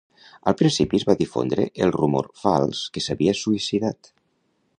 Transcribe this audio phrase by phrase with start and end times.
[0.51, 4.13] Al principi es va difondre el rumor fals que s'havia suïcidat.